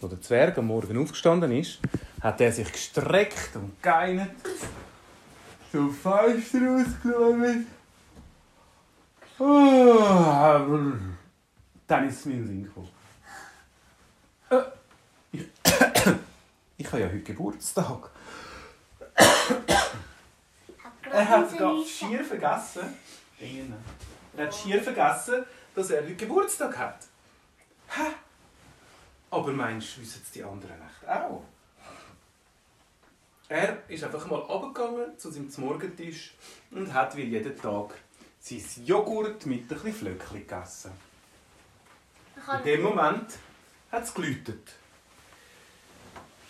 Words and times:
wo 0.00 0.08
der 0.08 0.20
Zwerg 0.20 0.58
am 0.58 0.66
Morgen 0.66 0.98
aufgestanden 0.98 1.52
ist, 1.52 1.80
hat 2.20 2.40
er 2.40 2.52
sich 2.52 2.70
gestreckt 2.70 3.56
und 3.56 3.82
geeinert, 3.82 4.30
so 5.72 5.88
Fenster 5.88 6.60
rausgeschaut. 6.60 7.66
Oh, 9.38 10.92
dann 11.86 12.08
ist 12.08 12.18
es 12.18 12.24
mir 12.26 12.34
in 12.34 12.38
den 12.38 12.46
Sinn 12.46 12.64
gekommen. 12.64 12.88
Äh, 14.50 14.62
ich, 15.32 15.46
ich 16.76 16.86
habe 16.86 17.00
ja 17.00 17.06
heute 17.06 17.20
Geburtstag. 17.20 18.10
Er 21.10 21.28
hat 21.28 21.56
gerade 21.56 21.84
schier 21.84 22.24
vergessen. 22.24 22.82
Er 24.36 24.46
hat 24.46 24.54
schier 24.54 24.82
vergessen, 24.82 25.44
dass 25.74 25.90
er 25.90 26.02
heute 26.02 26.16
Geburtstag 26.16 26.76
hat. 26.76 26.98
Hä? 27.88 28.02
Aber 29.30 29.52
meinst 29.52 29.96
du, 29.96 30.00
wissen 30.00 30.22
es 30.24 30.30
die 30.32 30.42
anderen 30.42 30.78
nicht 30.78 31.08
auch? 31.08 31.44
Er 33.48 33.82
ist 33.88 34.04
einfach 34.04 34.26
mal 34.26 34.40
runtergegangen 34.40 35.18
zu 35.18 35.30
seinem 35.30 35.50
Morgentisch 35.56 36.34
und 36.70 36.92
hat 36.92 37.16
wie 37.16 37.22
jeden 37.22 37.56
Tag 37.56 37.94
sein 38.40 38.62
Joghurt 38.84 39.46
mit 39.46 39.62
ein 39.62 39.68
bisschen 39.68 39.94
Flöckchen 39.94 40.46
gegessen. 40.46 40.92
In 42.58 42.64
dem 42.64 42.82
Moment 42.82 43.38
hat 43.90 44.04
es 44.04 44.14
geläutet. 44.14 44.72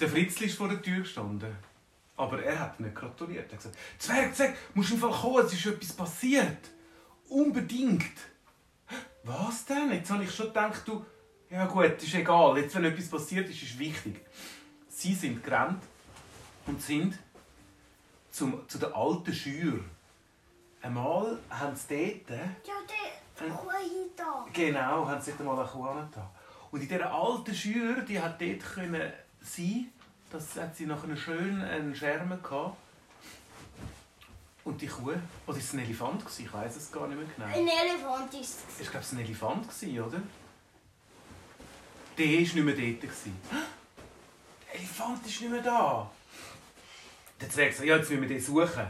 Der 0.01 0.09
Fritzl 0.09 0.45
ist 0.45 0.57
vor 0.57 0.69
der 0.69 0.83
Tür 0.83 0.99
gestanden. 0.99 1.57
Aber 2.17 2.43
er 2.43 2.59
hat 2.59 2.81
nicht 2.81 2.97
gratuliert. 2.97 3.47
Er 3.47 3.53
hat 3.53 3.59
gesagt, 3.59 3.79
Zwerg, 3.99 4.35
Zwerg, 4.35 4.57
musst 4.75 4.91
im 4.91 4.99
Fall 4.99 5.13
kommen, 5.13 5.47
es 5.47 5.53
ist 5.53 5.67
etwas 5.67 5.93
passiert. 5.93 6.71
Unbedingt. 7.29 8.17
Was 9.23 9.65
denn? 9.67 9.93
Jetzt 9.93 10.11
habe 10.11 10.25
ich 10.25 10.35
schon 10.35 10.49
gedacht, 10.49 10.83
du, 10.87 11.05
ja 11.51 11.67
gut, 11.67 12.03
ist 12.03 12.15
egal. 12.15 12.59
Jetzt, 12.59 12.75
wenn 12.75 12.85
etwas 12.85 13.09
passiert 13.09 13.49
ist, 13.49 13.63
ist 13.63 13.79
wichtig. 13.79 14.21
Sie 14.89 15.15
sind 15.15 15.43
gerannt 15.43 15.83
und 16.67 16.81
sind 16.83 17.19
zum, 18.31 18.69
zu 18.69 18.79
der 18.79 18.95
alten 18.95 19.33
Schür. 19.33 19.81
Einmal 20.83 21.39
haben 21.51 21.75
sie 21.75 22.25
dort... 22.27 22.41
Ja, 22.67 22.75
der 23.41 23.49
Kuh 23.49 23.71
da. 24.17 24.47
Genau, 24.53 25.07
haben 25.07 25.21
sie 25.21 25.33
dort 25.33 25.45
mal 25.45 25.59
eine 25.59 25.69
Kuh 25.69 25.87
da. 26.15 26.31
Und 26.71 26.83
in 26.83 26.89
dieser 26.89 27.13
alten 27.13 27.55
Schür, 27.55 28.03
die 28.03 28.21
hat 28.21 28.41
dort 28.41 28.61
können 28.61 29.13
sein, 29.41 29.93
das 30.31 30.57
hat 30.57 30.77
sie 30.77 30.87
nach 30.87 31.03
einer 31.05 31.17
schönen 31.17 31.63
einen 31.63 31.95
Schermen 31.95 32.43
gehabt. 32.43 32.77
Und 34.65 34.83
die 34.83 34.87
Kuh, 34.87 35.13
oder 35.47 35.57
ist 35.57 35.65
es 35.65 35.73
ein 35.73 35.79
Elefant 35.79 36.21
gewesen? 36.21 36.45
Ich 36.45 36.53
weiß 36.53 36.77
es 36.77 36.93
gar 36.93 37.09
nicht 37.09 37.19
mehr 37.19 37.27
genau. 37.35 37.47
Ein 37.47 37.67
Elefant 37.67 38.35
ist 38.35 38.59
es. 38.69 38.81
Ich 38.81 38.91
glaube, 38.91 39.05
es 39.05 39.13
war 39.13 39.19
ein 39.19 39.25
Elefant, 39.25 39.69
gewesen, 39.69 40.01
oder? 40.03 40.21
Der 42.19 42.27
war 42.27 42.33
nicht 42.33 42.55
mehr 42.55 42.75
dort. 42.75 43.01
gewesen. 43.01 43.41
Der 44.67 44.81
Elefant 44.81 45.25
ist 45.27 45.41
nicht 45.41 45.51
mehr 45.51 45.63
da. 45.63 46.11
Der 47.41 47.49
Zwerg 47.49 47.73
sagt, 47.73 47.89
ja, 47.89 47.97
jetzt 47.97 48.11
müssen 48.11 48.23
wir 48.23 48.29
den 48.29 48.41
suchen. 48.41 48.87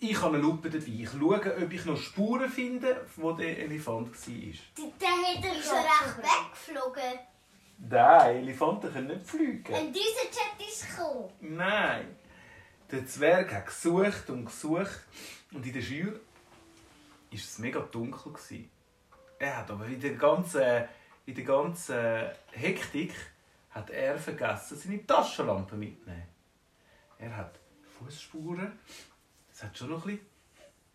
Ich 0.00 0.20
habe 0.20 0.34
eine 0.34 0.42
Lupe 0.42 0.68
dabei. 0.68 0.86
Ich 0.88 1.10
schaue, 1.10 1.64
ob 1.64 1.72
ich 1.72 1.84
noch 1.84 1.96
Spuren 1.96 2.50
finde, 2.50 3.06
wo 3.16 3.32
der 3.32 3.56
Elefant 3.60 4.08
war. 4.08 4.84
Der, 5.00 5.10
hat 5.10 5.44
er 5.44 5.62
schon 5.62 5.78
recht 5.78 6.18
weggeflogen. 6.18 7.18
Nein, 7.88 8.36
Elefanten 8.38 8.92
können 8.92 9.08
nicht 9.08 9.26
fliegen. 9.26 9.72
Und 9.72 9.92
dieser 9.92 10.30
Chat 10.30 10.68
ist 10.68 10.88
gekommen. 10.90 11.30
Nein. 11.40 12.16
Der 12.90 13.06
Zwerg 13.06 13.52
hat 13.52 13.66
gesucht 13.66 14.28
und 14.28 14.44
gesucht. 14.46 15.04
Und 15.52 15.64
in 15.64 15.72
der 15.72 15.82
Schür 15.82 16.12
war 16.12 16.20
es 17.32 17.58
mega 17.58 17.80
dunkel. 17.80 18.32
Er 19.38 19.56
hat 19.56 19.70
aber 19.70 19.86
in 19.86 20.00
der 20.00 20.14
ganzen, 20.14 20.62
in 21.26 21.34
der 21.34 21.44
ganzen 21.44 22.30
Hektik 22.52 23.14
hat 23.70 23.90
er 23.90 24.18
vergessen, 24.18 24.76
seine 24.76 25.06
Taschenlampe 25.06 25.76
mitzunehmen. 25.76 26.24
Er 27.18 27.36
hat 27.36 27.58
Fußspuren. 27.98 28.72
Es 29.50 29.62
hat 29.62 29.76
schon 29.76 29.90
noch 29.90 30.06
ein 30.06 30.16
bisschen 30.16 30.26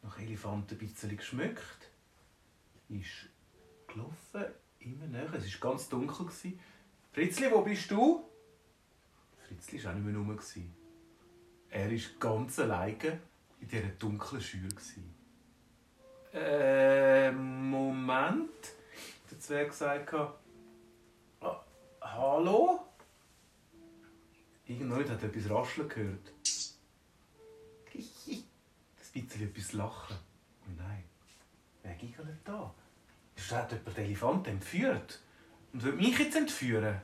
nach 0.03 0.19
Elefanten 0.19 0.75
ein 0.75 0.77
bisschen 0.77 1.15
geschmückt. 1.15 1.89
Ist 2.89 3.29
gelaufen, 3.87 4.53
immer 4.79 5.07
näher. 5.07 5.33
Es 5.33 5.61
war 5.61 5.71
ganz 5.71 5.89
dunkel. 5.89 6.25
gewesen. 6.25 6.59
Fritzli, 7.11 7.51
wo 7.51 7.61
bist 7.61 7.89
du? 7.89 8.29
Fritzli 9.47 9.83
war 9.83 9.91
auch 9.91 9.95
nicht 9.95 10.05
mehr 10.05 10.15
rum. 10.15 10.37
Er 11.69 11.91
war 11.91 11.99
ganz 12.19 12.59
alleine 12.59 13.19
in 13.59 13.67
dieser 13.67 13.87
dunklen 13.89 14.41
Schür. 14.41 14.69
Äh, 16.33 17.31
Moment. 17.31 18.76
Der 19.29 19.39
Zwerg 19.39 19.73
sagte, 19.73 20.33
ah, 21.41 21.59
Hallo? 22.01 22.79
Irgendwann 24.65 25.09
hat 25.09 25.23
etwas 25.23 25.49
rascheln 25.49 25.89
gehört. 25.89 26.33
Ein 29.17 29.23
bisschen 29.23 29.49
etwas 29.49 29.73
lachen. 29.73 30.15
Oh 30.63 30.71
nein, 30.77 31.03
wer 31.81 31.93
giggelt 31.95 32.27
da? 32.43 32.73
Ist 33.35 33.51
hat 33.51 33.71
jemand 33.71 33.97
den 33.97 34.05
Elefanten 34.05 34.49
entführt? 34.51 35.21
Und 35.73 35.83
will 35.83 35.93
mich 35.93 36.19
jetzt 36.19 36.35
entführen? 36.35 37.01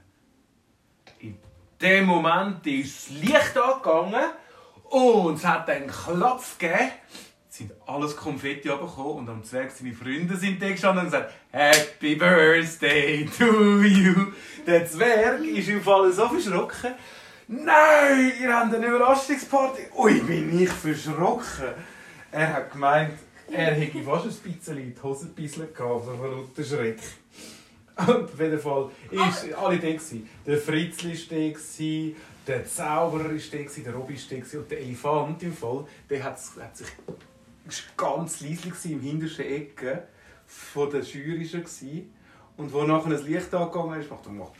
In 1.20 1.38
dem 1.82 2.06
Moment 2.06 2.66
ist 2.68 3.10
das 3.10 3.18
Licht 3.18 3.58
angegangen 3.58 4.32
und 4.86 5.36
es 5.36 5.46
hat 5.46 5.70
einen 5.70 5.88
Klopf 5.88 6.58
gegeben. 6.58 6.92
Sind 7.56 7.72
alles 7.86 8.16
Konfetti 8.16 8.68
abgekommen 8.68 9.20
und 9.20 9.30
am 9.30 9.44
Zwerg 9.44 9.70
seine 9.70 9.94
Freunde 9.94 10.36
sind 10.36 10.60
da 10.60 10.72
gestanden 10.72 11.06
und 11.06 11.12
gesagt 11.12 11.36
Happy 11.52 12.16
Birthday 12.16 13.30
to 13.38 13.80
you. 13.84 14.32
Der 14.66 14.88
Zwerg 14.88 15.44
ist 15.44 15.70
im 15.70 15.80
Fall 15.80 16.12
so 16.12 16.28
verschrocken. 16.30 16.96
Nein, 17.48 18.32
ihr 18.42 18.52
habt 18.52 18.74
eine 18.74 18.88
Überraschungsparty. 18.88 19.84
Ui, 19.96 20.20
bin 20.22 20.64
ich 20.64 20.70
verschrocken. 20.72 21.76
Er 22.32 22.54
hat 22.54 22.72
gemeint, 22.72 23.20
er 23.52 23.76
hätte 23.76 24.02
fast 24.02 24.26
ein 24.26 24.52
bisschen 24.52 24.78
in 24.80 24.96
die 24.96 25.04
Hose 25.04 25.30
gehabt, 25.36 25.76
so 25.78 26.12
vor 26.12 26.30
lauter 26.30 26.64
Schreck. 26.64 26.98
Und 27.98 28.34
auf 28.34 28.40
jeden 28.40 28.60
Fall 28.60 28.90
ist 29.12 29.54
alle 29.54 29.78
da. 29.78 29.90
Der 30.48 30.58
Fritzl 30.58 31.14
war 31.14 32.16
der 32.48 32.66
Zauberer 32.66 33.26
war 33.26 33.84
der 33.86 33.94
Robby 33.94 34.18
war 34.18 34.60
und 34.60 34.72
der 34.72 34.80
Elefant 34.80 35.44
im 35.44 35.54
Fall, 35.54 35.86
der 36.10 36.24
hat, 36.24 36.40
hat 36.60 36.76
sich 36.76 36.88
ganz 37.96 38.42
leise 38.42 38.72
im 38.90 39.02
hintersten 39.02 39.46
Ecke 39.46 40.08
von 40.46 40.90
der 40.90 41.02
war 41.02 41.08
er 41.08 41.36
gewesen. 41.36 42.14
Und 42.58 42.72
wo 42.72 42.84
nachher 42.84 43.18
ein 43.18 43.26
Licht 43.26 43.54
angegangen 43.54 44.02
ist, 44.02 44.10
macht 44.12 44.26
er 44.26 44.32
gemacht. 44.32 44.54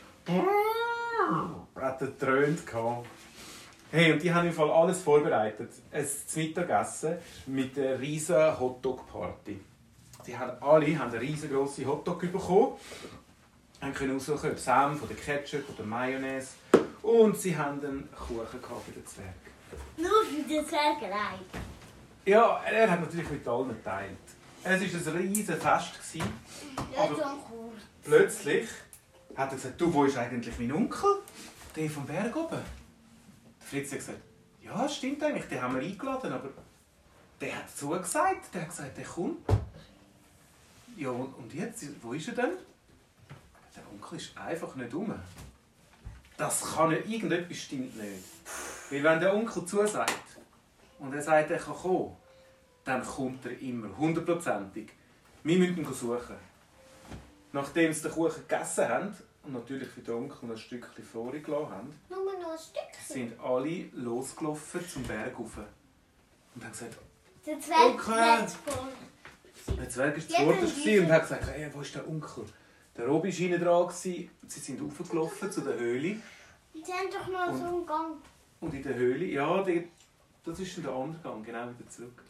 Hat 1.76 2.00
er 2.00 2.06
getrönt 2.08 2.66
gehabt. 2.66 3.06
Hey, 3.90 4.12
und 4.12 4.22
die 4.22 4.32
haben 4.32 4.48
im 4.48 4.52
Fall 4.52 4.70
alles 4.70 5.00
vorbereitet. 5.02 5.70
Ein 5.92 6.06
Mittagessen 6.34 7.18
mit 7.46 7.78
einer 7.78 8.00
riesen 8.00 8.58
Hotdog-Party. 8.58 9.60
Die 10.26 10.36
haben 10.36 10.60
alle 10.60 10.98
haben 10.98 11.10
eine 11.10 11.20
riesengroße 11.20 11.86
Hotdog 11.86 12.20
bekommen. 12.20 12.72
Haben 13.80 13.94
können 13.94 14.16
aussuchen, 14.16 14.50
ob 14.50 14.58
Senf 14.58 15.02
oder 15.02 15.14
Ketchup 15.14 15.62
oder 15.72 15.86
Mayonnaise. 15.86 16.54
Und 17.02 17.36
sie 17.36 17.56
haben 17.56 17.84
einen 17.84 18.08
Kuchen 18.10 18.60
für 18.84 18.92
den 18.92 19.06
Zwerg. 19.06 19.34
Nur 19.96 20.24
für 20.24 20.42
den 20.48 20.66
Zwerg 20.66 21.02
allein. 21.02 21.38
Ja, 22.24 22.62
er 22.64 22.90
hat 22.90 23.00
natürlich 23.00 23.28
mit 23.30 23.46
allen 23.46 23.68
geteilt. 23.68 24.16
Es 24.62 24.80
war 25.06 25.12
ein 25.14 25.18
riesiges 25.20 25.62
Fest. 25.62 25.92
gewesen. 25.94 26.32
Ja, 26.94 27.02
Aber- 27.02 27.14
so 27.16 27.22
kurz. 27.22 27.82
Plötzlich 28.02 28.68
hat 29.36 29.50
er 29.50 29.56
gesagt, 29.56 29.80
du, 29.80 29.92
wo 29.92 30.04
ist 30.04 30.16
eigentlich 30.16 30.58
mein 30.58 30.72
Onkel? 30.72 31.16
Der 31.76 31.90
vom 31.90 32.06
Berg 32.06 32.34
oben. 32.36 32.50
Der 33.60 33.66
Fritz 33.68 33.90
hat 33.92 33.98
gesagt, 33.98 34.18
ja, 34.62 34.88
stimmt 34.88 35.22
eigentlich, 35.22 35.46
den 35.46 35.60
haben 35.60 35.74
wir 35.74 35.82
eingeladen, 35.82 36.32
aber 36.32 36.50
der 37.40 37.56
hat 37.56 37.76
zugesagt, 37.76 38.54
der 38.54 38.62
hat 38.62 38.68
gesagt, 38.70 38.96
der 38.96 39.04
kommt. 39.04 39.38
Ja, 40.96 41.10
und 41.10 41.34
und 41.34 41.52
jetzt, 41.52 41.84
wo 42.02 42.12
ist 42.12 42.28
er 42.28 42.34
denn? 42.34 42.52
Der 43.76 43.82
Onkel 43.92 44.18
ist 44.18 44.36
einfach 44.38 44.74
nicht 44.76 44.94
um. 44.94 45.12
Das 46.36 46.74
kann 46.74 46.90
nicht, 46.90 47.08
irgendetwas 47.08 47.58
stimmt 47.58 47.96
nicht. 47.96 48.24
Weil 48.90 49.02
wenn 49.02 49.20
der 49.20 49.34
Onkel 49.34 49.64
zusagt 49.66 50.12
und 51.00 51.12
er 51.12 51.22
sagt, 51.22 51.50
er 51.50 51.58
kann 51.58 51.74
kommen, 51.74 52.16
dann 52.84 53.04
kommt 53.04 53.44
er 53.46 53.58
immer, 53.60 53.96
hundertprozentig. 53.96 54.90
Wir 55.42 55.58
müssen 55.58 55.78
ihn 55.78 55.92
suchen. 55.92 56.36
Nachdem 57.52 57.92
sie 57.92 58.02
den 58.02 58.12
Kuchen 58.12 58.42
gegessen 58.48 58.88
haben 58.88 59.16
und 59.44 59.52
natürlich 59.52 59.88
für 59.88 60.00
den 60.00 60.14
Onkel 60.14 60.50
ein 60.50 60.56
Stückchen 60.58 61.04
vorgelassen 61.04 61.70
haben, 61.70 62.00
Nur 62.08 62.24
noch 62.24 62.50
ein 62.52 62.58
Stückchen. 62.58 63.06
sind 63.30 63.40
alle 63.40 63.84
losgelaufen 63.92 64.88
zum 64.88 65.02
Berg 65.04 65.38
rauf. 65.38 65.58
Und 66.54 66.64
haben 66.64 66.72
gesagt, 66.72 66.96
Der 67.46 67.60
Zwerg 67.60 67.94
Okay. 67.94 68.46
voll. 68.64 69.76
der 69.76 69.88
Zwerg 69.88 70.20
zuvorderst 70.20 70.62
dann 70.62 70.82
gewesen 70.84 71.04
und 71.06 71.12
hat 71.12 71.22
gesagt, 71.22 71.46
hey, 71.46 71.70
wo 71.72 71.80
ist 71.80 71.94
der 71.94 72.08
Onkel? 72.08 72.44
Der 72.96 73.06
Robi 73.06 73.28
war 73.28 73.34
hinten 73.34 73.62
dran, 73.64 73.86
gewesen. 73.86 74.30
sie 74.46 74.60
sind 74.60 74.80
raufgelaufen 74.80 75.50
zu 75.52 75.60
der 75.60 75.78
Höhle. 75.78 76.16
Die 76.74 76.82
haben 76.92 77.10
doch 77.12 77.28
noch 77.28 77.48
Und- 77.52 77.58
so 77.58 77.64
einen 77.66 77.86
Gang. 77.86 78.16
Und 78.60 78.74
in 78.74 78.82
der 78.82 78.94
Höhle, 78.94 79.24
ja, 79.26 79.62
die, 79.62 79.88
das 80.44 80.58
ist 80.60 80.76
dann 80.78 80.84
der 80.84 80.92
andere 80.94 81.22
Gang, 81.22 81.44
genau 81.44 81.68
wieder 81.68 81.88
zurück. 81.90 82.22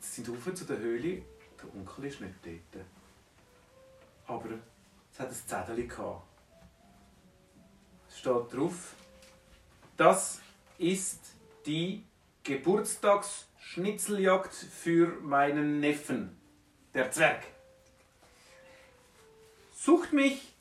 Sie 0.00 0.22
sind 0.22 0.28
rauf 0.28 0.54
zu 0.54 0.64
der 0.64 0.78
Höhle, 0.78 1.22
der 1.60 1.74
Onkel 1.74 2.04
ist 2.06 2.20
nicht 2.20 2.34
dort. 2.44 2.84
Aber 4.26 4.50
es 5.12 5.18
hat 5.18 5.28
ein 5.28 5.34
Zettel 5.34 5.84
gehabt. 5.86 6.22
steht 8.14 8.52
drauf, 8.52 8.94
das 9.96 10.40
ist 10.78 11.20
die 11.66 12.04
Geburtstagsschnitzeljagd 12.44 14.54
für 14.54 15.08
meinen 15.20 15.80
Neffen, 15.80 16.38
der 16.94 17.10
Zwerg. 17.10 17.42
Sucht 19.72 20.12
mich 20.12 20.54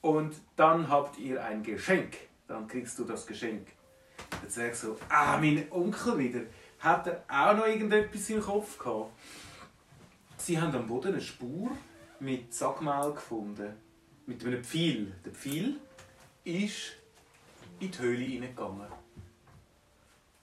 und 0.00 0.34
dann 0.56 0.88
habt 0.88 1.18
ihr 1.18 1.44
ein 1.44 1.62
Geschenk. 1.62 2.16
Dann 2.48 2.66
kriegst 2.68 2.98
du 2.98 3.04
das 3.04 3.26
Geschenk. 3.26 3.68
Der 4.42 4.48
Zwerg 4.48 4.74
so, 4.74 4.96
ah, 5.08 5.36
mein 5.38 5.70
Onkel 5.70 6.18
wieder. 6.18 6.40
Hat 6.80 7.06
er 7.06 7.22
auch 7.28 7.56
noch 7.56 7.66
irgendetwas 7.66 8.30
im 8.30 8.40
Kopf 8.40 8.78
gehabt? 8.78 9.12
Sie 10.38 10.58
haben 10.58 10.74
am 10.74 10.86
Boden 10.86 11.12
eine 11.12 11.20
Spur 11.20 11.70
mit 12.20 12.54
Sackmehl 12.54 13.12
gefunden. 13.12 13.74
Mit 14.24 14.44
einem 14.44 14.64
Pfeil. 14.64 15.12
Der 15.24 15.32
Pfeil 15.32 15.76
ist 16.44 16.96
in 17.80 17.90
die 17.90 17.98
Höhle 17.98 18.24
hineingegangen. 18.24 18.86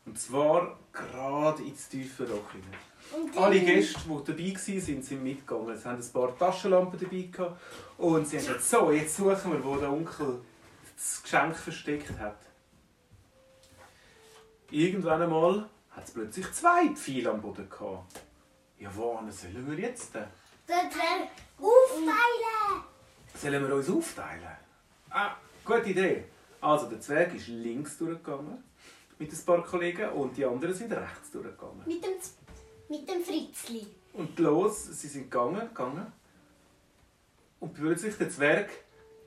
Und 0.05 0.19
zwar 0.19 0.77
gerade 0.93 1.63
ins 1.63 1.89
tiefe 1.89 2.25
Loch 2.25 2.51
hinein. 2.51 3.35
Alle 3.35 3.59
Gäste, 3.59 3.99
die 4.05 4.31
dabei 4.31 4.53
waren, 4.53 5.01
sind 5.01 5.23
mitgegangen. 5.23 5.77
Sie 5.77 5.85
haben 5.85 6.01
ein 6.01 6.11
paar 6.11 6.37
Taschenlampen 6.37 6.99
dabei 6.99 7.29
gehabt. 7.31 7.61
Und 7.97 8.27
sie 8.27 8.37
haben 8.37 8.45
gesagt, 8.45 8.63
so, 8.63 8.91
jetzt 8.91 9.17
suchen 9.17 9.53
wir, 9.53 9.63
wo 9.63 9.75
der 9.77 9.91
Onkel 9.91 10.39
das 10.95 11.23
Geschenk 11.23 11.55
versteckt 11.55 12.17
hat. 12.19 12.37
Irgendwann 14.69 15.21
einmal 15.21 15.69
hat 15.97 16.05
es 16.07 16.11
plötzlich 16.11 16.51
zwei 16.53 16.89
Pfeile 16.95 17.31
am 17.31 17.41
Boden 17.41 17.69
gehabt. 17.69 18.21
Ja, 18.79 18.95
wohin 18.95 19.31
sollen 19.31 19.69
wir 19.69 19.79
jetzt 19.79 20.13
denn? 20.13 20.27
Zwerg 20.65 21.29
aufteilen. 21.57 22.83
Sollen 23.35 23.67
wir 23.67 23.75
uns 23.75 23.89
aufteilen? 23.89 24.57
Ah, 25.09 25.35
gute 25.65 25.89
Idee. 25.89 26.25
Also, 26.61 26.87
der 26.87 27.01
Zwerg 27.01 27.33
ist 27.33 27.47
links 27.47 27.97
durchgegangen 27.97 28.63
mit 29.17 29.31
ein 29.31 29.45
paar 29.45 29.63
Kollegen 29.63 30.09
und 30.11 30.37
die 30.37 30.45
anderen 30.45 30.75
sind 30.75 30.91
rechts 30.91 31.31
durchgegangen. 31.31 31.81
Mit 31.87 32.03
dem, 32.03 32.21
Z- 32.21 32.33
mit 32.89 33.09
dem 33.09 33.23
Fritzli. 33.23 33.87
Und 34.13 34.37
los, 34.39 34.85
sie 34.85 35.07
sind 35.07 35.31
gegangen, 35.31 35.67
gegangen. 35.69 36.11
Und 37.59 37.73
plötzlich 37.73 38.15
der 38.17 38.29
Zwerg 38.29 38.69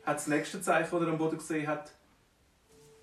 hat 0.05 0.17
das 0.17 0.29
nächste 0.29 0.63
Zeichen, 0.63 0.91
das 0.93 1.01
er 1.03 1.09
am 1.09 1.19
Boden 1.19 1.39
gesehen 1.39 1.67
hat, 1.67 1.91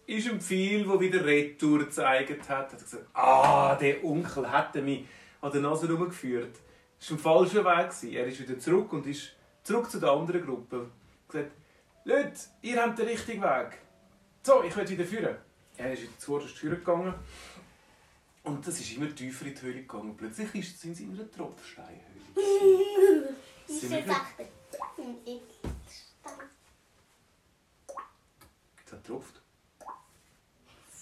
ist 0.08 0.30
ein 0.30 0.42
Pfeil, 0.42 0.84
der 0.86 1.00
wieder 1.00 1.24
Retour 1.26 1.80
gezeigt 1.80 2.50
hat. 2.50 2.72
Er 2.72 2.74
hat 2.74 2.80
gesagt, 2.80 3.08
ah, 3.14 3.76
der 3.76 4.04
Onkel 4.04 4.50
hat 4.52 4.74
mich 4.76 5.06
an 5.42 5.52
der 5.52 5.62
Nase 5.62 5.88
herumgeführt. 5.88 6.56
Das 7.00 7.12
war 7.12 7.18
ein 7.18 7.22
falscher 7.22 7.64
Weg. 7.66 7.90
gewesen. 7.90 8.14
Er 8.14 8.26
ist 8.26 8.40
wieder 8.40 8.58
zurück 8.58 8.92
und 8.94 9.06
ist 9.06 9.34
zurück 9.64 9.90
zu 9.92 10.00
der 10.00 10.10
anderen 10.12 10.44
Gruppe. 10.44 10.78
Er 10.78 10.82
hat 10.82 11.28
gesagt, 11.30 11.52
Leute, 12.06 12.40
ihr 12.62 12.82
habt 12.82 12.98
den 12.98 13.08
richtigen 13.08 13.42
Weg. 13.44 13.78
So, 14.44 14.64
ich 14.64 14.76
will 14.76 14.90
wieder 14.90 15.04
führen. 15.06 15.36
Er 15.76 15.94
ist 15.94 16.02
wieder 16.04 16.18
zuerst 16.18 16.58
führen 16.58 16.78
gegangen. 16.80 17.14
Und 18.44 18.66
das 18.66 18.80
ist 18.80 18.94
immer 18.96 19.14
tiefer 19.14 19.46
in 19.46 19.54
die 19.56 19.62
Höhle 19.62 19.82
gegangen. 19.82 20.16
Plötzlich 20.16 20.56
ist- 20.56 20.80
sind 20.80 20.96
sie 20.96 21.04
in 21.04 21.12
einer 21.20 21.30
Tropfsteinhöhle. 21.30 22.00
Ist 23.68 23.82
Sind 23.82 23.92
das 23.92 24.06
wir- 24.06 24.14
echt 24.14 24.40
ein 24.98 25.18
Edelstein? 25.26 26.48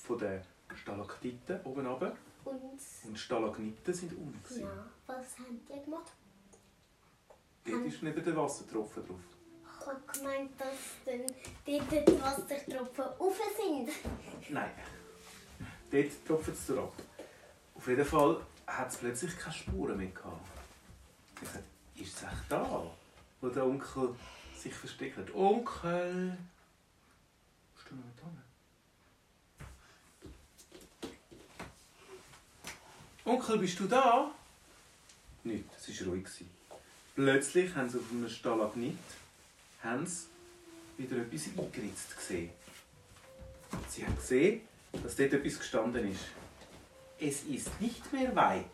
Von 0.06 0.18
den 0.20 0.42
Stalaktiten 0.76 1.60
oben 1.64 1.86
runter. 1.86 2.16
Und 2.44 2.80
Und 3.06 3.18
Stalagniten 3.20 3.94
sind 3.94 4.14
unten. 4.14 4.42
gewesen. 4.44 4.64
ja, 4.64 4.86
was 5.08 5.40
haben 5.40 5.60
die 5.68 5.84
gemacht? 5.84 6.12
Dort 7.66 7.86
ist 7.86 8.04
neben 8.04 8.24
der 8.24 8.36
Wassertropfen 8.36 9.08
drauf. 9.08 9.20
Ich 9.80 9.88
habe 9.88 10.00
gemeint, 10.14 10.52
dass 10.60 10.78
dann 11.06 11.22
dort 11.66 12.08
die 12.08 12.22
Wassertropfen 12.22 13.04
rauf 13.04 13.40
sind. 13.58 13.90
Nein. 14.50 14.72
Dort 15.90 16.06
es 16.06 16.66
durch 16.68 16.80
ab. 16.80 16.94
Auf 17.76 17.88
jeden 17.88 18.06
Fall 18.06 18.42
hat 18.68 18.90
es 18.90 18.98
plötzlich 18.98 19.38
keine 19.40 19.54
Spuren 19.56 19.98
mehr 19.98 20.08
gehabt. 20.08 20.48
Ich 21.42 21.48
sagte, 21.50 21.64
ist 21.96 22.16
es 22.18 22.24
echt 22.24 22.50
da, 22.52 22.84
wo 23.42 23.50
der 23.50 23.66
Onkel 23.66 24.16
sich 24.56 24.74
versteckt 24.74 25.18
hat? 25.18 25.34
Onkel! 25.34 26.38
Bist 27.76 27.90
du 27.90 27.96
noch 27.96 28.06
nicht 28.06 28.22
dran? 28.22 28.42
Onkel, 33.26 33.58
bist 33.58 33.80
du 33.80 33.88
da? 33.88 34.32
Nicht, 35.44 35.66
es 35.76 36.02
war 36.02 36.10
ruhig. 36.10 36.28
Plötzlich 37.16 37.74
haben 37.76 37.90
sie 37.90 37.98
auf 37.98 38.12
einem 38.12 38.30
Stalagnit 38.30 38.98
haben 39.82 40.06
sie 40.06 40.26
wieder 40.98 41.18
etwas 41.18 41.48
eingeritzt 41.48 42.16
gesehen. 42.16 42.52
Sie 43.90 44.06
haben 44.06 44.16
gesehen, 44.16 44.62
dass 44.92 45.16
dort 45.16 45.34
etwas 45.34 45.58
gestanden 45.58 46.12
ist. 46.12 46.26
Es 47.20 47.44
ist 47.44 47.82
nicht 47.82 48.14
mehr 48.14 48.36
weit. 48.36 48.66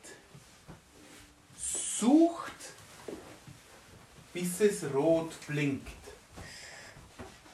Sucht, 1.57 2.51
bis 4.33 4.59
es 4.59 4.83
rot 4.94 5.33
blinkt. 5.48 5.88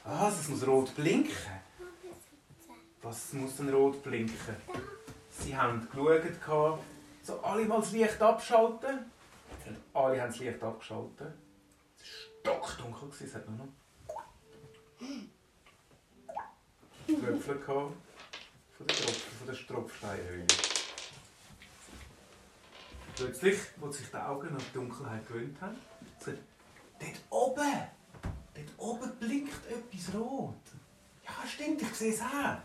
Was? 0.04 0.40
Es 0.40 0.48
muss 0.48 0.66
rot 0.66 0.94
blinken? 0.96 1.32
Was 3.02 3.32
muss 3.34 3.56
denn 3.56 3.68
rot 3.68 4.02
blinken? 4.02 4.56
Sie 5.38 5.56
haben 5.56 5.88
geschaut, 5.90 6.78
so 7.22 7.40
alle 7.40 7.64
mal 7.64 7.80
das 7.80 7.92
Licht 7.92 8.20
abschalten. 8.20 8.98
Und 9.66 9.76
alle 9.94 10.20
haben 10.20 10.30
das 10.30 10.38
Licht 10.38 10.62
abgeschaltet. 10.62 11.32
Es 11.96 12.46
war 12.46 12.64
stockdunkel, 12.64 13.08
es 13.26 13.34
hat 13.34 13.48
nur 13.48 13.58
noch 13.58 13.68
Tröpfchen 17.06 17.60
gehabt 17.60 17.92
von 18.76 18.86
der, 18.86 18.96
von 18.96 19.46
der 19.46 19.66
Tropfsteinhöhle. 19.66 20.46
Plötzlich, 23.16 23.58
als 23.82 23.98
sich 23.98 24.10
die 24.10 24.16
Augen 24.16 24.48
an 24.48 24.58
die 24.58 24.72
Dunkelheit 24.72 25.26
gewöhnt 25.26 25.60
haben, 25.60 25.76
sagt 26.18 26.38
dort 27.00 27.20
oben, 27.30 27.88
dort 28.54 28.78
oben 28.78 29.16
blinkt 29.18 29.66
etwas 29.66 30.14
rot. 30.14 30.54
Ja, 31.24 31.46
stimmt, 31.46 31.82
ich 31.82 31.94
sehe 31.94 32.12
es 32.12 32.20
auch. 32.20 32.58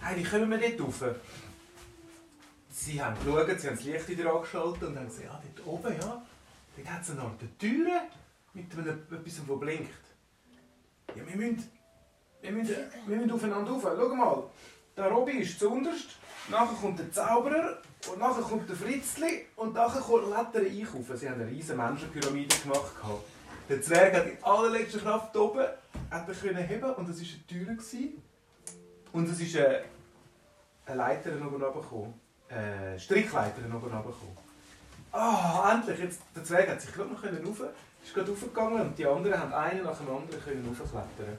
Hey, 0.00 0.16
wie 0.16 0.24
kommen 0.24 0.50
wir 0.50 0.76
dort 0.76 0.88
rauf? 0.88 1.14
Sie 2.88 3.02
haben 3.02 3.14
geschaut, 3.22 3.60
sie 3.60 3.68
haben 3.68 3.76
das 3.76 3.84
Licht 3.84 4.08
wieder 4.08 4.34
angeschaltet 4.34 4.82
und 4.84 4.96
haben 4.96 5.08
gesehen, 5.08 5.26
ja, 5.26 5.42
dort 5.56 5.66
oben, 5.66 5.92
ja, 5.92 6.22
dort 6.74 6.88
hat 6.88 7.02
es 7.02 7.10
eine 7.10 7.20
Art 7.20 7.58
Tür 7.58 7.86
mit 8.54 8.72
einem, 8.72 8.88
etwas, 8.88 9.46
das 9.46 9.60
blinkt. 9.60 9.90
Ja, 11.14 11.26
wir 11.26 11.36
müssen, 11.36 11.70
wir 12.40 12.50
müssen, 12.50 12.76
wir 13.06 13.16
müssen 13.18 13.30
aufeinander 13.30 13.72
rauf. 13.72 13.82
Schau 13.82 14.14
mal, 14.14 14.42
der 14.96 15.08
Robby 15.08 15.32
ist 15.32 15.58
zuunterst, 15.58 16.16
nachher 16.48 16.76
kommt 16.80 16.98
der 16.98 17.12
Zauberer 17.12 17.76
und 18.10 18.18
nachher 18.20 18.40
kommt 18.40 18.66
der 18.70 18.76
Fritzli 18.76 19.44
und 19.56 19.74
nachher 19.74 20.00
kommt 20.00 20.30
Letter 20.30 20.66
rauf. 20.66 21.18
Sie 21.18 21.28
haben 21.28 21.42
eine 21.42 21.50
riesige 21.50 21.76
Menschenpyramide 21.76 22.56
gemacht. 22.56 22.92
Der 23.68 23.82
Zwerg 23.82 24.14
hat 24.14 24.26
in 24.28 24.42
allerletzter 24.42 25.00
Kraft 25.00 25.36
oben 25.36 25.66
hat 26.10 26.26
er 26.26 26.34
können 26.34 26.66
heben 26.66 26.94
und 26.94 27.06
das 27.06 27.20
war 27.20 27.26
eine 27.28 27.46
Tür. 27.46 27.76
Und 29.12 29.28
es 29.28 29.40
ist 29.40 29.56
eine, 29.58 29.82
eine 30.86 30.96
Leiter 30.96 31.32
oben 31.32 31.62
runtergekommen. 31.62 32.27
Eine 32.50 32.98
Strickleiter 32.98 33.58
oben 33.66 33.74
runtergekommen. 33.74 34.36
Ah, 35.12 35.72
endlich! 35.74 35.98
Jetzt, 35.98 36.20
der 36.34 36.44
Zwerg 36.44 36.68
hat 36.68 36.80
sich 36.80 36.92
gerade 36.92 37.10
noch 37.10 37.20
können 37.20 37.44
rauf, 37.46 37.60
ist 38.04 38.14
gerade 38.14 38.30
raufgegangen 38.30 38.80
und 38.82 38.98
die 38.98 39.06
anderen 39.06 39.38
haben 39.40 39.52
einen 39.52 39.82
nach 39.84 39.96
dem 39.96 40.08
anderen 40.08 40.42
können 40.44 40.66
raufklettern. 40.68 41.38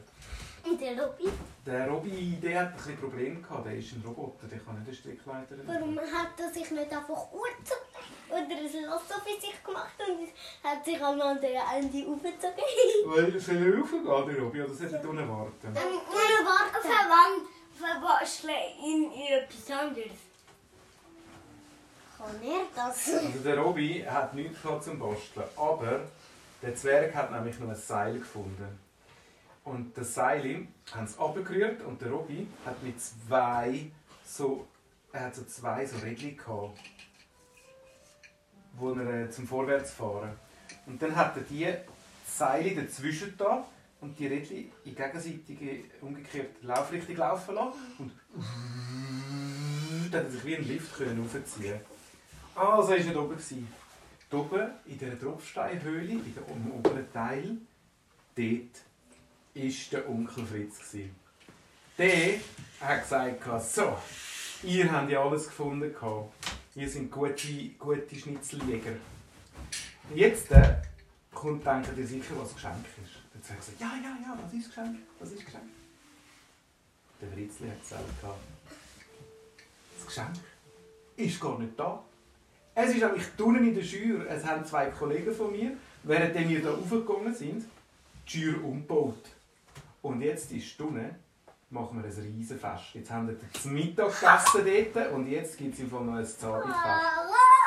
Und 0.66 0.80
der 0.82 1.02
Robby, 1.02 1.30
Der 1.66 1.88
Robby, 1.88 2.38
der 2.44 2.60
hat 2.60 2.68
ein 2.72 2.76
bisschen 2.76 2.98
Probleme 2.98 3.42
gehabt. 3.42 3.66
Der 3.66 3.78
ist 3.78 3.94
ein 3.94 4.04
Roboter, 4.06 4.46
der 4.48 4.60
kann 4.60 4.76
nicht 4.76 4.88
eine 4.88 4.96
Strickleiter 4.96 5.56
nehmen. 5.56 5.68
warum 5.68 5.98
hat 5.98 6.38
er 6.38 6.50
sich 6.54 6.70
nicht 6.70 6.92
einfach 6.92 7.32
urgezogen 7.32 7.90
oder 8.30 8.40
ein 8.40 8.86
Lasso 8.86 9.16
für 9.24 9.40
sich 9.42 9.64
gemacht 9.64 9.96
und 10.06 10.70
hat 10.70 10.84
sich 10.86 11.02
am 11.02 11.20
anderen 11.22 11.62
Ende 11.76 12.12
aufgezogen? 12.12 12.64
Weil, 13.06 13.40
soll 13.40 13.56
er 13.56 13.80
raufgehen, 13.80 14.04
der 14.04 14.40
Robby, 14.44 14.62
oder 14.62 14.74
soll 14.74 14.94
er 14.94 15.10
unten 15.10 15.30
warten? 15.30 15.68
Ohne 15.68 16.40
Warten. 16.46 16.82
Verwandt, 16.82 17.48
verbastle 17.74 18.52
in 18.86 19.12
etwas 19.12 19.72
anderes. 19.72 20.29
Kann 22.20 22.36
er 22.44 22.66
das? 22.76 23.14
Also 23.14 23.40
der 23.40 23.58
Robby 23.58 24.06
hat 24.06 24.34
nichts 24.34 24.60
zum 24.62 25.00
Basteln, 25.00 25.46
aber 25.56 26.02
der 26.62 26.76
Zwerg 26.76 27.16
hat 27.16 27.32
nämlich 27.32 27.58
noch 27.60 27.70
ein 27.70 27.76
Seil 27.76 28.20
gefunden. 28.20 28.78
Und 29.64 29.98
das 29.98 30.16
Seil 30.16 30.68
haben 30.94 31.08
sie 31.08 31.18
abgerührt 31.18 31.82
und 31.82 32.02
der 32.02 32.12
Robby 32.12 32.46
hat 32.66 32.84
mit 32.84 33.00
zwei 33.02 33.90
so, 34.26 34.68
er 35.14 35.28
hat 35.28 35.36
so 35.36 35.46
zwei 35.46 35.86
so 35.86 35.98
Rädchen 36.00 36.36
gehabt, 36.36 36.78
wo 38.74 38.92
er 38.92 39.24
äh, 39.24 39.30
zum 39.30 39.48
Vorwärtsfahren. 39.48 40.32
Und 40.88 41.02
dann 41.02 41.16
hat 41.16 41.38
er 41.38 41.44
die 41.44 41.74
Seile 42.28 42.76
dazwischen 42.76 43.38
da 43.38 43.66
und 44.02 44.20
die 44.20 44.28
Rädchen 44.28 44.74
in 44.84 44.94
gegenseitige 44.94 45.86
umgekehrte 46.02 46.66
Laufrichtung 46.66 47.16
laufen 47.16 47.56
lassen 47.56 47.80
und 47.98 48.12
dann 50.12 50.22
hat 50.22 50.26
er 50.26 50.32
sich 50.32 50.44
wie 50.44 50.58
ein 50.58 50.68
Lift 50.68 50.98
können 50.98 51.24
aufziehen. 51.24 51.80
Also 52.60 52.90
war 52.90 52.98
er 52.98 53.22
oben. 53.22 53.38
Dort 54.30 54.52
oben, 54.52 54.70
in 54.86 55.00
dieser 55.00 55.18
Tropfsteinhöhle, 55.18 56.12
in 56.12 56.36
der, 56.36 56.44
im 56.50 56.72
oberen 56.72 57.12
Teil, 57.14 57.58
dort 58.36 58.76
war 59.56 59.72
der 59.92 60.10
Onkel 60.10 60.46
Fritz. 60.46 60.80
gewesen. 60.80 61.16
der 61.98 62.40
hat 62.82 63.02
gesagt, 63.04 63.72
so, 63.72 63.98
ihr 64.64 64.92
habt 64.92 65.10
ja 65.10 65.24
alles 65.24 65.48
gefunden. 65.48 65.96
Ihr 66.76 66.90
seid 66.90 67.10
gute, 67.10 67.70
gute 67.80 68.16
Schnitzeljäger. 68.16 68.98
Jetzt 70.14 70.52
äh, 70.52 70.76
kommt, 71.34 71.66
denkt 71.66 71.98
ihr 71.98 72.08
sicher, 72.08 72.34
was 72.38 72.54
Geschenk 72.54 72.86
ist. 73.02 73.24
Dann 73.34 73.42
sagt 73.42 73.70
er, 73.80 73.88
ja, 73.88 73.94
ja, 74.04 74.18
ja, 74.22 74.38
was 74.44 74.54
ist 74.54 74.68
Geschenk? 74.68 74.98
Was 75.18 75.32
ist 75.32 75.46
Geschenk? 75.46 75.64
Der 77.22 77.30
Fritzli 77.30 77.70
hat 77.70 77.82
gesagt, 77.82 78.04
das 79.98 80.06
Geschenk 80.06 80.36
ist 81.16 81.40
gar 81.40 81.58
nicht 81.58 81.80
da. 81.80 82.04
Es 82.76 82.92
ist 82.92 83.02
nämlich 83.02 83.24
drinnen 83.36 83.68
in 83.68 83.76
der 83.76 83.84
Schür. 83.84 84.26
Es 84.30 84.46
haben 84.46 84.66
zwei 84.66 84.86
Kollegen 84.88 85.34
von 85.34 85.52
mir, 85.52 85.72
während 86.04 86.34
wir 86.34 86.42
hier 86.42 86.68
raufgegangen 86.68 87.34
sind, 87.34 87.66
die 88.28 88.32
Schür 88.32 88.64
umgebaut. 88.64 89.30
Und 90.02 90.22
jetzt 90.22 90.52
ist 90.52 90.68
Stunde 90.68 91.16
machen 91.72 92.02
wir 92.02 92.10
ein 92.10 92.36
Riesenfest. 92.36 92.96
Jetzt 92.96 93.12
haben 93.12 93.28
wir 93.28 93.36
das 93.54 93.66
Mittagessen 93.66 94.66
dort 94.94 95.12
und 95.12 95.28
jetzt 95.28 95.58
gibt 95.58 95.80
es 95.80 95.92
noch 95.92 96.00
ein 96.00 96.26
Zahnfest. 96.26 96.76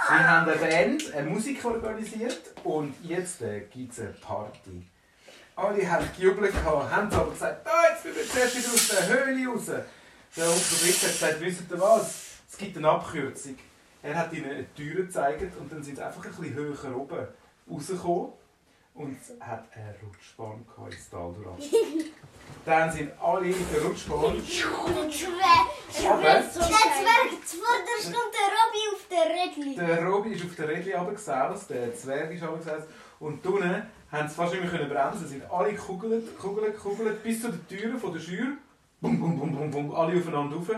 Sie 0.09 0.15
haben 0.15 0.49
eine 0.49 0.59
Band, 0.59 1.15
eine 1.15 1.31
Musik 1.31 1.65
organisiert 1.65 2.41
und 2.65 2.95
jetzt 3.05 3.43
äh, 3.43 3.61
gibt 3.73 3.93
es 3.93 4.01
eine 4.01 4.09
Party. 4.09 4.83
Alle 5.55 5.89
haben 5.89 6.09
gejubelt, 6.17 6.53
haben 6.65 7.13
aber 7.13 7.31
gesagt, 7.31 7.67
oh, 7.67 7.93
jetzt 7.93 8.05
müssen 8.05 8.17
wir 8.17 8.29
zuerst 8.29 8.57
wieder 8.57 8.75
aus 8.75 8.89
der 8.89 9.09
Höhle 9.09 9.49
raus. 9.49 9.67
Der 10.37 10.45
Fritz 10.47 11.03
hat 11.03 11.13
gesagt, 11.13 11.41
wisst 11.41 11.71
ihr 11.71 11.81
was? 11.81 12.25
Es 12.51 12.57
gibt 12.59 12.77
eine 12.77 12.89
Abkürzung. 12.89 13.57
Er 14.03 14.17
hat 14.17 14.33
ihnen 14.33 14.51
eine 14.51 14.75
Tür 14.75 15.05
gezeigt 15.05 15.57
und 15.59 15.71
dann 15.71 15.83
sind 15.83 15.97
sie 15.97 16.03
einfach 16.03 16.25
ein 16.25 16.33
bisschen 16.33 16.55
höher 16.55 16.97
oben 16.97 17.29
rausgekommen 17.71 18.33
und 18.95 19.19
hat 19.41 19.65
eine 19.75 19.95
Rutschbahn 20.03 20.65
ins 20.91 21.09
Tal 21.09 21.33
durch. 21.33 21.71
Dann 22.67 22.93
sind 22.93 23.13
alle 23.21 23.47
in 23.47 23.55
der 23.73 23.83
Rutschbahn. 23.83 24.35
Der 24.35 24.43
Zwerg 24.43 24.89
und 28.07 28.35
der 28.35 28.51
Robby 28.59 28.83
auf 28.93 29.07
der 29.11 29.27
Rädli. 29.31 29.73
Der 29.77 30.05
Robi 30.05 30.33
ist 30.33 30.45
auf 30.45 30.55
der 30.57 30.69
Rädli 30.69 30.93
runtergesaust, 30.93 31.71
der 31.71 31.95
Zwerg 31.95 32.31
ist 32.33 32.43
runtergesaust. 32.43 32.89
Und 33.21 33.47
unten 33.47 33.87
haben 34.11 34.29
sie 34.29 34.35
fast 34.35 34.53
nicht 34.53 34.71
mehr 34.71 34.85
bremsen. 34.85 35.27
Sind 35.29 35.51
alle 35.51 35.73
gekugelt, 35.73 36.37
gekugelt, 36.37 36.75
gekugelt, 36.75 37.23
bis 37.23 37.41
zu 37.41 37.51
den 37.51 37.67
Türen 37.69 37.99
von 37.99 38.13
der 38.13 38.21
Schür. 38.21 38.59
Bum, 39.01 39.19
bum, 39.19 39.39
bum, 39.39 39.57
bum, 39.57 39.71
bum, 39.71 39.95
alle 39.95 40.19
aufeinander 40.19 40.57
rauf. 40.57 40.69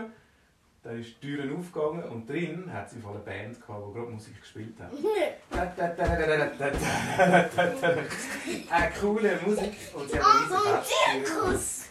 Dann 0.85 1.01
ist 1.01 1.15
die 1.19 1.27
Türen 1.27 1.57
aufgegangen 1.57 2.03
und 2.11 2.29
drin 2.29 2.69
hat 2.71 2.87
sie 2.87 2.99
eine 3.09 3.17
Band 3.17 3.59
gehabt, 3.59 3.83
die 3.89 3.93
gerade 3.97 4.11
Musik 4.11 4.39
gespielt 4.39 4.75
hat. 4.79 4.91
Eine 8.69 8.91
coole 9.01 9.39
Musik 9.43 9.73
und 9.95 10.11
sie 10.11 10.19
hat 10.19 10.25
Ah, 10.27 10.45
so 10.47 10.53
ein 10.53 10.61
ein 10.61 10.67
riesen 10.77 10.85
Fest. 10.85 11.25
Zirkus. 11.25 11.85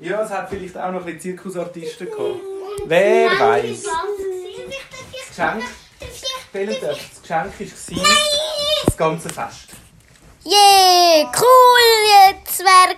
Ja, 0.00 0.22
es 0.24 0.30
hat 0.30 0.50
vielleicht 0.50 0.76
auch 0.76 0.90
noch 0.90 0.98
ein 0.98 1.04
bisschen 1.04 1.20
Zirkusartisten 1.20 2.10
gehabt. 2.10 2.40
Wer 2.86 3.30
weiß? 3.30 3.82
Das 3.84 3.92
Geschenk, 5.28 5.62
darf, 6.80 6.98
das 6.98 7.22
Geschenk 7.22 7.60
war 7.60 7.66
das 8.86 8.96
ganze 8.96 9.28
Fest. 9.28 9.68
Yeah, 10.44 11.30
cool, 11.40 12.34
Zwerg. 12.44 12.96